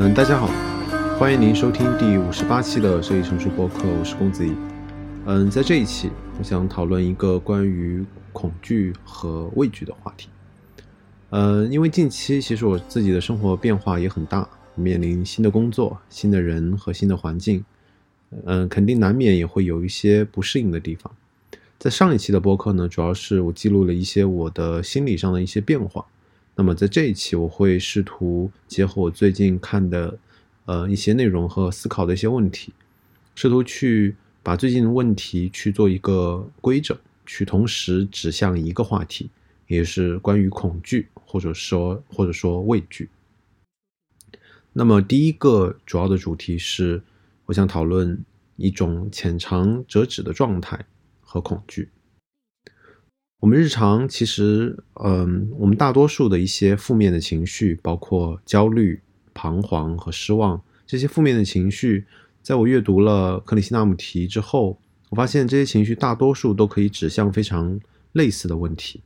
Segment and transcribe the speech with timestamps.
[0.00, 0.46] 嗯，大家好，
[1.18, 4.52] 欢迎您收听第五十八期的设计成熟播客，我是公子怡。
[5.26, 10.28] 嗯，在这一期，我想讨论一个关于恐惧和畏惧的话题。
[11.30, 17.64] 嗯，因为近期其实我自己的生活变化也很大，面临新的工作、新的人和新的环境，
[18.44, 21.12] 嗯，肯定难免也会有一些不适应的地方。
[21.76, 26.06] 在上一期的播客呢，主要是我记录了一些我的心理上的一些变化。
[26.58, 30.18] 那么在这一期，我会试图结合我最近看的
[30.64, 32.72] 呃一些内容和思考的一些问题，
[33.36, 39.30] 试图去把最近的问题去做一个规整，去同时指向一个话题，
[39.68, 41.06] 也是关于恐惧。
[41.30, 43.10] 或者说，或者说畏惧。
[44.72, 47.02] 那么，第一个主要的主题是，
[47.44, 48.18] 我想讨论
[48.56, 50.82] 一种浅尝辄止的状态
[51.20, 51.90] 和恐惧。
[53.40, 59.00] 我们日常其实，嗯，我们大多数的一些负面的情绪，包括焦虑、
[59.32, 62.04] 彷徨和失望，这些负面的情绪，
[62.42, 67.78] 在我阅读了克里希那穆提之后，我发现这些情绪大多数都可以指向非常
[68.12, 69.02] 类似的问题。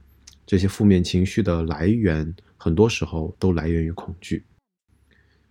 [0.46, 4.44] 这些负面情绪的来源，很多时候都来源于恐惧。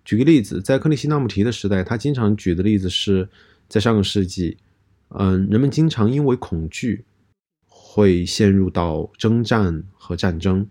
[0.03, 3.29] 举个例子，在克里希那穆提的时代，他经常举的例子是
[3.69, 4.57] 在上个世纪，
[5.09, 7.05] 嗯，人们经常因为恐惧
[7.94, 10.66] 会陷入到征战和战争，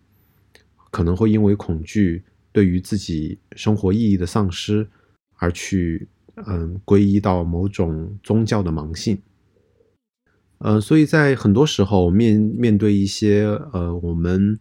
[0.91, 4.89] 可能会因为恐惧对于自己生活意义的丧失
[5.37, 6.09] 而去，
[6.47, 9.21] 嗯，皈依到某种宗教的盲信。
[10.61, 13.45] 呃，所以在很多时候面面对一些
[13.75, 14.59] 呃我们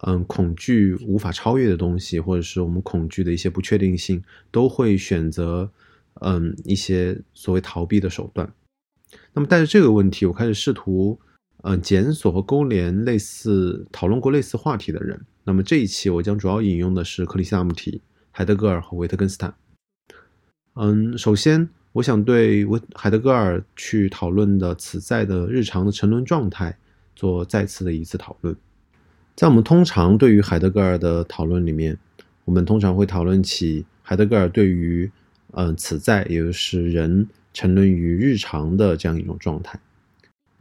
[0.00, 4.20] 嗯恐惧无法超越的东西，或者是我们恐惧的一些不确定性，
[4.50, 5.70] 都会选择
[6.14, 8.52] 嗯一些所谓逃避的手段。
[9.32, 11.20] 那么带着这个问题，我开始试图
[11.62, 15.20] 嗯检索和勾连类似讨论过类似话题的人。
[15.44, 18.00] 那么这一期我将主要引用的是克里希那穆提、
[18.30, 19.54] 海德格尔和维特根斯坦。
[20.74, 21.68] 嗯，首先。
[21.92, 26.78] 我想对维海德格尔去讨论的此在的日常的沉沦状态
[27.16, 28.54] 做再次的一次讨论。
[29.34, 31.98] 在我们通常对于海德格尔的讨论里面，
[32.44, 35.10] 我们通常会讨论起海德格尔对于
[35.54, 39.80] 嗯此在，也就是人沉沦于日常的这样一种状态。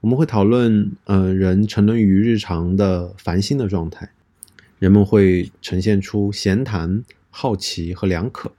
[0.01, 4.09] 我们会讨论嗯人沉沦于日常的烦心的状态，
[4.79, 8.53] 人们会呈现出闲谈、好奇和良可。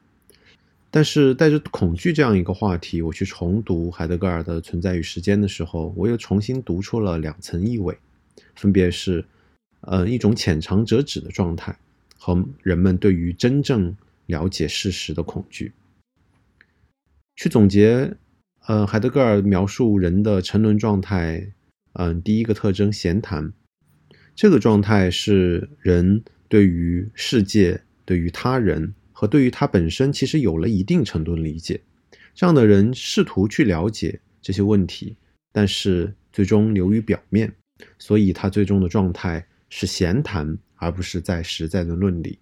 [0.91, 7.97] 但是带着恐惧这样一个话题，我去重读海德格尔的《存在与时间》的时候，我又重新读出了两层意味，
[8.57, 9.25] 分别是，
[9.83, 11.79] 呃，一种浅尝辄止的状态
[12.19, 13.97] 和人们对于真正
[14.27, 15.73] 了解事实的恐惧。
[17.37, 18.13] 去总结，
[18.71, 21.45] 呃，海德格尔描述人的沉沦状态，
[21.95, 23.53] 嗯，第一个特征闲谈，
[24.37, 28.95] 这个状态是人对于世界、对于他人。
[29.11, 31.81] 和对于他本身其实有了一定程度的理解，
[32.33, 35.17] 这样的人试图去了解这些问题，
[35.51, 37.53] 但是最终流于表面，
[37.99, 42.39] 所以他最终的状态是闲谈，而不是在实在的论理。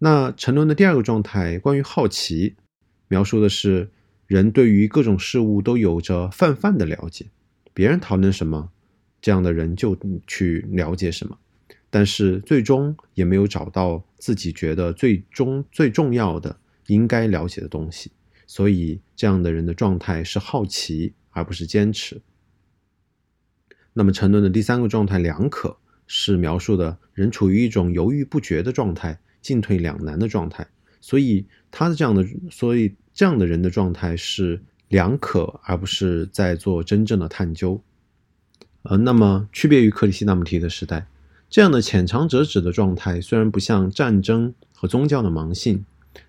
[0.00, 2.56] 那沉沦的第二个状态，关于好奇，
[3.06, 3.88] 描述的是
[4.30, 7.26] 人对于各种事物都有着泛泛的了解，
[7.74, 8.70] 别人讨论什么，
[9.20, 11.36] 这样的人就去了解什么。
[11.90, 18.12] 但是最终也没有找到自己觉得最终最重要的应该了解的东西，
[18.46, 22.22] 所以这样的人的状态是好奇而不是坚持。
[23.92, 25.76] 那么沉沦的第三个状态两可
[26.06, 30.68] 是描述的人处于一种犹豫不决的状态，进退两难的状态，
[31.00, 37.78] 所以他的这样的所以这样的人的状态是两可而不是在做真正的探究。
[38.84, 41.06] 呃，那么区别于克里希那穆提的时代。
[41.50, 45.84] 这样的浅尝辄止的状态，虽然不像战争和宗教的盲信，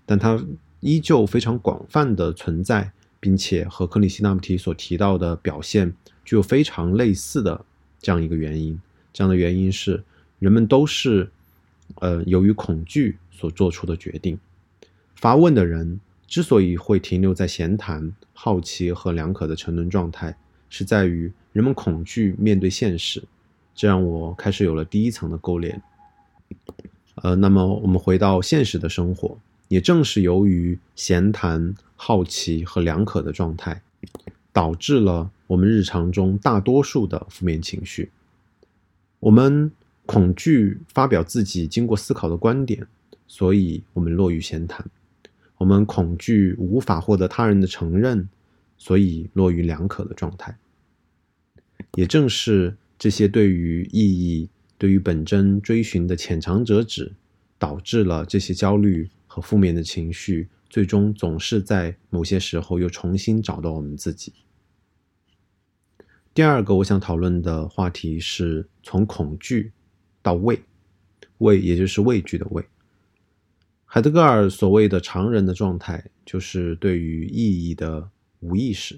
[0.05, 0.43] 但它
[0.81, 2.91] 依旧非常广泛的存在，
[3.21, 5.93] 并且和克里希那穆提所提到的表现
[6.25, 7.63] 具有非常类似的
[8.01, 8.77] 这样一个原因。
[9.13, 10.03] 这样的原因是，
[10.39, 11.31] 人们都是，
[12.01, 14.37] 呃，由于恐惧所做出的决定。
[15.15, 20.33] 发问的人之所以会停留在闲谈、好奇和良可的沉沦状态，
[20.69, 23.21] 是在于人们恐惧面对现实。
[23.75, 25.81] 这让我开始有了第一层的勾连，
[27.15, 29.37] 呃，那么我们回到现实的生活，
[29.67, 33.81] 也正是由于闲谈、好奇和良可的状态，
[34.53, 38.09] 导致了我们日常中大多数的负面情绪。
[39.19, 39.69] 我们
[40.05, 42.87] 恐惧发表自己经过思考的观点，
[43.27, 44.85] 所以我们落于闲谈；
[45.61, 48.27] 我们恐惧无法获得他人的承认，
[48.79, 50.57] 所以落于两可的状态。
[51.93, 52.77] 也正是。
[53.01, 54.47] 这些对于意义、
[54.77, 57.11] 对于本真追寻的浅尝辄止，
[57.57, 64.33] 导致了这些焦虑和负面的情绪，最终总是在某些时候又重新找到我们自己。
[66.31, 69.71] 第二个我想讨论的话题是从恐惧
[70.21, 70.61] 到畏，
[71.39, 72.63] 畏也就是畏惧的畏。
[73.93, 78.09] 海德格尔所谓的常人的状态，就是对于意义的
[78.39, 78.97] 无意识。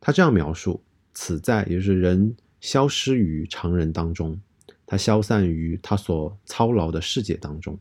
[0.00, 0.82] 他这样描述：
[1.14, 4.36] 此在，也就是人消失于常人当中，
[4.84, 7.78] 他消散于他所操劳的世界当中。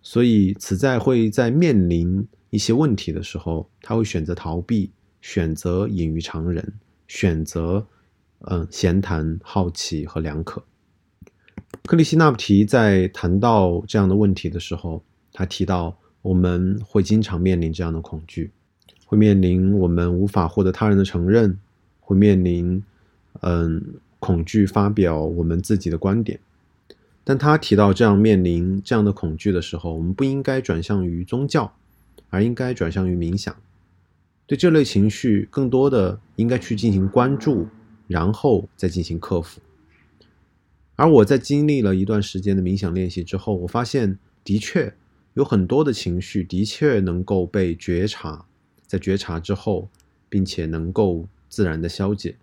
[0.00, 4.90] 所以，此在会在面临一些问题的时候，他会选择逃避，
[5.20, 6.66] 选择隐于常人，
[7.08, 7.86] 选择
[8.48, 10.64] 嗯闲谈、好奇和良可。
[11.84, 15.04] 克里希纳普提在谈到这样的问题的时候。
[15.42, 18.52] 他提到，我们会经常面临这样的恐惧，
[19.04, 21.58] 会面临我们无法获得他人的承认，
[21.98, 22.80] 会面临，
[23.40, 26.38] 嗯，恐惧发表我们自己的观点。
[27.24, 31.74] 但他提到，这样面临这样的恐惧的时候，我们不应该转向于宗教，
[32.30, 33.52] 而应该转向于冥想，
[34.46, 37.66] 对这类情绪更多的应该去进行关注，
[38.06, 39.60] 然后再进行克服。
[40.94, 44.94] 而我在经历了一段时间的冥想练习之后，我发现，的确。
[45.34, 48.44] 有很多的情绪的确能够被觉察，
[48.86, 49.88] 在觉察之后，
[50.28, 52.36] 并且能够自然的消解，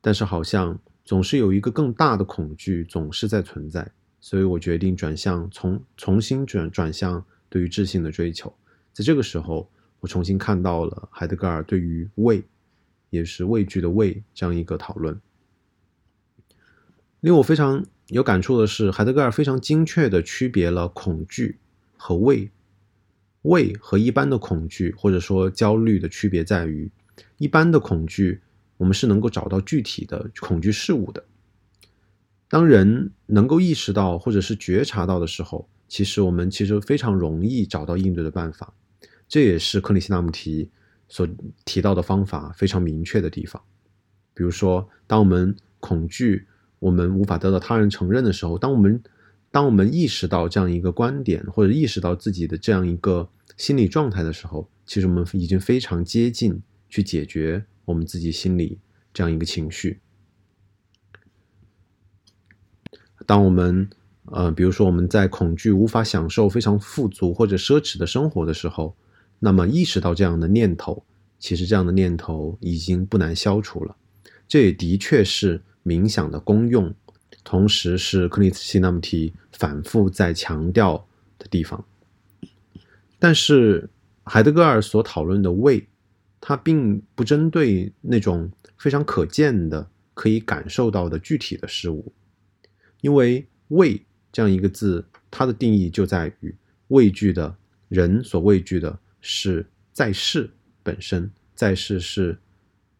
[0.00, 3.90] 但是好像总是有一个更大的恐惧总是在存在，
[4.20, 8.52] 所以我决定转向重重新转转向对于智性的追求。
[8.94, 9.68] 在这个时候，
[10.00, 12.42] 我重新看到了海德格尔对于畏，
[13.10, 15.20] 也是畏惧的畏这样一个讨论。
[17.20, 21.58] 令我非常有感触的是，海德格尔非常精确的区别了恐惧。
[22.04, 22.50] 和畏，
[23.42, 26.90] 畏和一般的恐惧或者说焦虑的区别在于，
[27.38, 28.40] 一般的恐惧
[28.76, 31.24] 我们是能够找到具体的恐惧事物的。
[32.48, 38.74] 当人能够意识到或者是觉察到的时候，其实我们其实非常容易找到应对的办法。
[39.28, 40.68] 这也是克里希那穆提
[41.08, 41.28] 所
[41.64, 43.62] 提到的方法非常明确的地方。
[44.34, 46.48] 比如说，当我们恐惧
[46.80, 49.00] 我们无法得到他人承认的时候，当我们
[49.52, 53.28] 当我们意识到这样一个观点，或者意识到自己的这样一个
[53.58, 58.78] 心理状态的时候，其实我们已经非常接近去解决我们自己心里
[59.12, 60.00] 这样一个情绪。
[63.26, 63.88] 当我们
[64.24, 68.96] 呃，比如说我们在恐惧无法享受非常富足或者奢侈的生活的时候，
[69.38, 71.04] 那么意识到这样的念头，
[71.38, 73.94] 其实这样的念头已经不难消除了。
[74.48, 76.94] 这也的确是冥想的功用。
[77.44, 81.06] 同时是克里斯希纳姆提反复在强调
[81.38, 81.84] 的地方，
[83.18, 83.90] 但是
[84.24, 85.86] 海德格尔所讨论的畏，
[86.40, 88.48] 它并不针对那种
[88.78, 92.12] 非常可见的、可以感受到的具体的事物，
[93.00, 94.00] 因为畏
[94.30, 96.54] 这样一个字，它的定义就在于
[96.88, 97.54] 畏惧的
[97.88, 100.48] 人所畏惧的是在世
[100.84, 102.38] 本身，在世是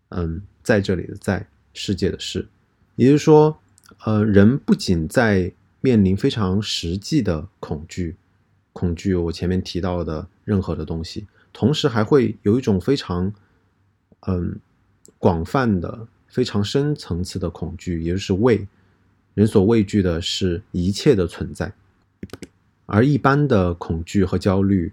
[0.09, 2.49] 嗯在这里的在世界的世，
[2.97, 3.57] 也就是说。
[4.05, 8.17] 呃，人不仅在面临非常实际的恐惧，
[8.73, 13.33] 恐惧我前面提到的任何的东西，同时还会有一种非常，
[14.27, 14.59] 嗯，
[15.19, 18.67] 广泛的、非常深层次的恐惧，也就是畏。
[19.35, 21.73] 人所畏惧的是一切的存在，
[22.87, 24.93] 而一般的恐惧和焦虑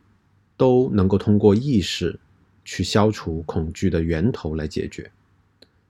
[0.55, 2.19] 都能够通过意识
[2.63, 5.11] 去消除恐惧的源头来解决，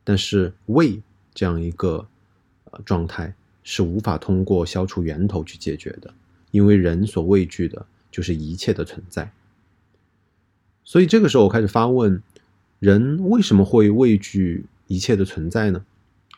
[0.04, 1.01] 但是畏
[1.34, 2.08] 这样一个。
[2.85, 3.33] 状态
[3.63, 6.13] 是无法通过消除源头去解决的，
[6.51, 9.31] 因为人所畏惧的就是一切的存在。
[10.83, 12.21] 所以这个时候我开始发问：
[12.79, 15.85] 人为什么会畏惧一切的存在呢？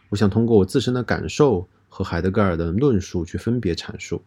[0.09, 4.21] 我想通过我自身的感受和海德格尔的论述去分别阐述。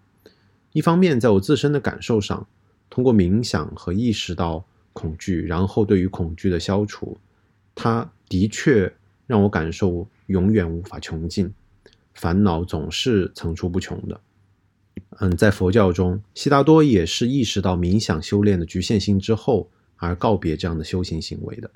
[0.73, 2.46] 一方面，在我自身的感受上，
[2.88, 7.18] 通过冥想和意识到恐惧，然后对于恐惧的消除，
[7.75, 8.90] 它的确
[9.26, 11.52] 让我感受永远无法穷尽。
[12.14, 14.21] 烦恼总是层出不穷的。
[15.18, 21.71] 嗯，在佛教中，悉达多也是意识到冥想修炼的局限性之后，而告别这样的修行行为的。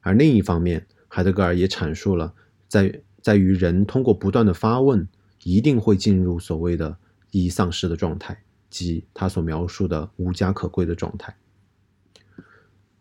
[0.00, 2.32] 而另一方面，海德格尔也阐述了，
[2.66, 5.06] 在在于人通过不断的发问，
[5.44, 6.96] 一定会进入所谓的
[7.30, 11.36] 意义丧失的状态，即他所描述的无家可归的状态。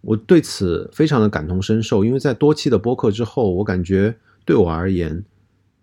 [0.01, 5.24] 我对此非常的感同身受，因为在多期的播客之后，我感觉对我而言。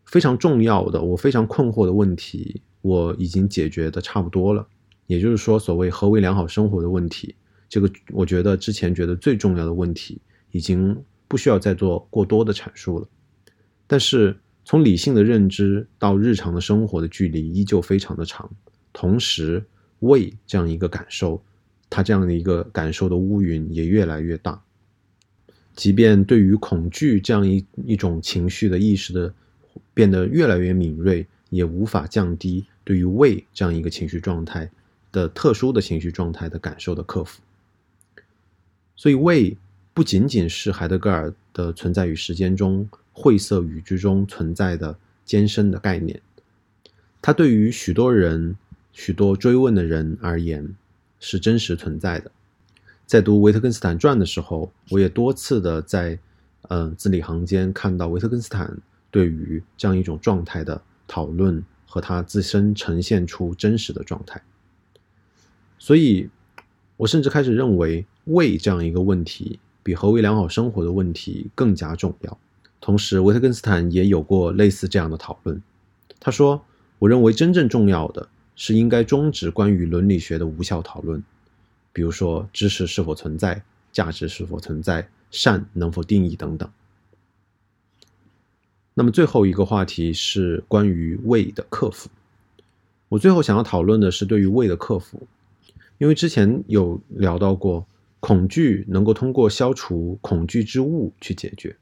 [0.07, 4.67] 非常重要的，我非常困惑的问题，我已经解决的差不多了。
[5.07, 7.35] 也就是说，所谓何为良好生活的问题，
[7.69, 10.21] 这个我觉得之前觉得最重要的问题，
[10.51, 10.97] 已经
[11.29, 13.07] 不需要再做过多的阐述了。
[13.87, 18.51] 但是从理性的认知到日常的生活的距离依旧非常的长，
[18.93, 19.65] 同时
[20.01, 21.41] 胃这样一个感受，
[21.89, 24.61] 它这样的一个感受的乌云也越来越大。
[25.77, 29.33] 即便对于恐惧这样一一种情绪的意识的
[29.97, 34.71] 变得越来越敏锐，也无法降低对于胃这样一个情绪状态
[35.11, 37.41] 的特殊的情绪状态的感受的克服。
[38.95, 39.57] 所以，胃
[39.95, 46.21] 不仅仅是海德格尔的存在与时间中晦涩语句中存在的艰深的概念，
[47.23, 48.55] 它对于许多人、
[48.93, 50.77] 许多追问的人而言
[51.21, 52.31] 是真实存在的。
[53.07, 56.19] 在读维特根斯坦传的时候，我也多次的在
[56.69, 58.77] 嗯字里行间看到维特根斯坦
[59.11, 64.43] 对于这样一种状态的讨论和他自身呈现出真实的状态。
[65.79, 66.29] 所以，
[66.97, 69.59] 我甚至开始认为胃这样一个问题。
[69.83, 72.39] 比何为良好生活的问题更加重要。
[72.81, 75.63] 同时，维特根斯坦也有过类似这样的讨论。
[76.19, 76.61] 他说
[76.99, 81.23] ：“我认为真正重要的是应该终止关于伦理学的无效讨论，
[81.93, 86.69] 比如说知识是否存在、价值是否存在、善能否定义等等。”
[88.99, 92.09] 那么最后一个话题是关于胃的克服。
[93.11, 95.29] 我最后想要讨论的是对于胃的克服，
[95.99, 97.87] 因为之前有聊到过。
[98.19, 101.77] 恐惧能够通过消除恐惧之物去解决，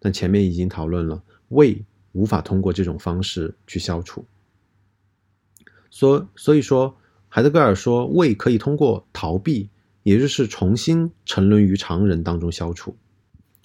[0.00, 4.24] 但前面已经讨论了，胃无法通过这种方式去消除。
[5.90, 6.96] 所所以说，
[7.28, 9.68] 海德格尔说，胃可以通过逃避，
[10.02, 12.96] 也就是重新沉沦于常人当中消除，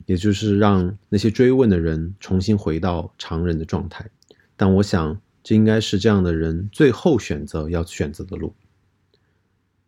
[0.10, 4.10] 也就是让那些追问的人重新回到常人的状态。
[4.58, 8.56] 但我想，这应该是这样的人最后选择要选择的路。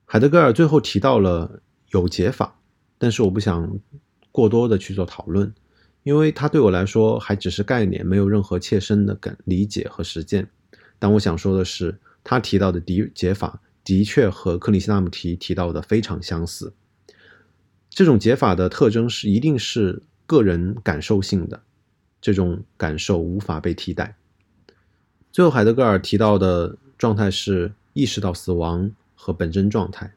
[0.05, 1.61] 海德格尔最后提到了。
[1.93, 2.57] 有解法，
[2.97, 3.77] 但是我不想
[4.31, 5.53] 过多的去做讨论，
[6.03, 10.47] 因为它对我来说还只是概念，没有任何切身的感理解和实践。
[10.97, 16.71] 但我想说的是，他提到的敌解法的确和克里希纳穆提提到的非常相似。
[17.89, 20.01] 这种解法的特征是一定是
[20.31, 21.61] 个人感受性的，
[22.21, 24.15] 这种感受无法被替代。
[25.29, 30.13] 最后，海德格尔提到的状态是意识到死亡和本真状态。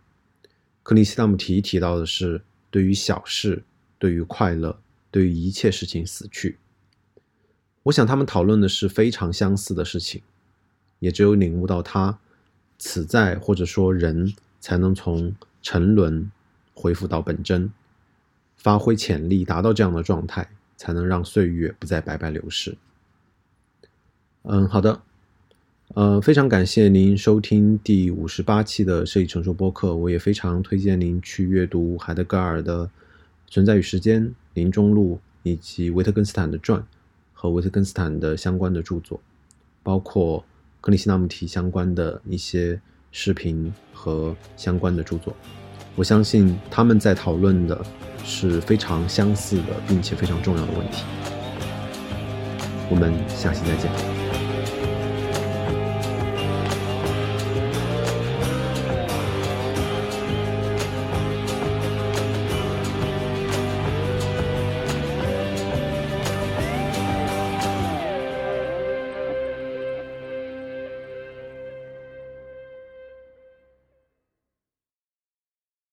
[0.85, 3.65] 克里希那穆提提到的是，对于小事，
[3.99, 4.79] 对于快乐，
[5.11, 6.59] 对于一切事情死去。
[7.83, 10.23] 我想他们讨论的是非常相似的事情，
[11.01, 12.21] 也只有领悟到它，
[12.79, 16.31] 此在或者说人才能从沉沦
[16.73, 17.73] 恢复到本真，
[18.65, 22.75] 发挥潜力，达到这样的状态，才能让岁月不再白白流逝。
[24.45, 25.03] 嗯，好的。
[25.89, 29.95] 呃，非常感谢您收听第五十八期的设计成熟播客。
[29.95, 32.87] 我也非常推荐您去阅读海德格尔的
[33.49, 34.23] 《存在与时间》
[34.55, 36.83] 《林中录》以及维特根斯坦的传
[37.35, 39.21] 和维特根斯坦的相关的著作，
[39.83, 40.43] 包括
[40.81, 42.81] 克里希那穆提相关的一些
[43.13, 45.37] 视频和相关的著作。
[45.97, 47.85] 我相信他们在讨论的
[48.25, 51.05] 是非常相似的，并且非常重要的问题。
[52.89, 54.24] 我们下期再见。